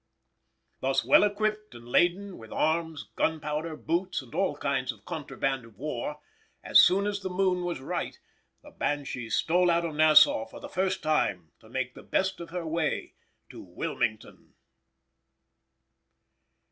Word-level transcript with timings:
Thus 0.79 1.05
well 1.05 1.23
equipped 1.23 1.75
and 1.75 1.87
laden 1.87 2.39
with 2.39 2.51
arms, 2.51 3.11
gunpowder, 3.15 3.75
boots, 3.77 4.23
and 4.23 4.33
all 4.33 4.57
kinds 4.57 4.91
of 4.91 5.05
contraband 5.05 5.63
of 5.63 5.77
war, 5.77 6.19
as 6.63 6.81
soon 6.81 7.05
as 7.05 7.19
the 7.19 7.29
moon 7.29 7.63
was 7.63 7.79
right, 7.81 8.19
the 8.63 8.71
Banshee 8.71 9.29
stole 9.29 9.69
out 9.69 9.85
of 9.85 9.93
Nassau 9.93 10.45
for 10.47 10.59
the 10.59 10.67
first 10.69 11.03
time 11.03 11.51
to 11.59 11.69
make 11.69 11.93
the 11.93 12.01
best 12.01 12.39
of 12.39 12.49
her 12.49 12.65
way 12.65 13.13
to 13.51 13.61
Wilmington. 13.61 14.55